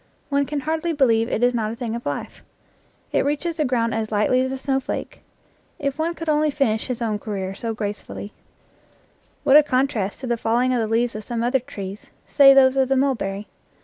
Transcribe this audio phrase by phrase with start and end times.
[0.29, 2.41] One can hardly believe it is not a thing of life.
[3.11, 5.21] It reaches the ground as lightly as a snowflake.
[5.77, 8.33] If one could only finish his own career as gracefully*.
[9.43, 12.75] What a contrast to the falling of the leaves of some other trees, say those
[12.77, 13.45] of the mulberry!